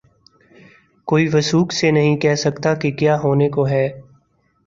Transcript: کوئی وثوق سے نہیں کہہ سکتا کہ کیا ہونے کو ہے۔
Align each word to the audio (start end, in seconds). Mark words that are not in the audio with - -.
کوئی 1.07 1.27
وثوق 1.33 1.73
سے 1.73 1.91
نہیں 1.91 2.17
کہہ 2.17 2.35
سکتا 2.35 2.73
کہ 2.73 2.91
کیا 2.91 3.17
ہونے 3.23 3.49
کو 3.49 3.67
ہے۔ 3.67 3.87